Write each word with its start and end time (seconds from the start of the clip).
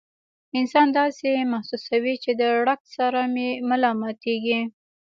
انسان 0.59 0.87
داسې 0.99 1.29
محسوسوي 1.51 2.15
چې 2.23 2.31
د 2.39 2.41
ړق 2.65 2.81
سره 2.95 3.21
مې 3.33 3.49
ملا 3.69 3.91
ماتيږي 4.01 4.61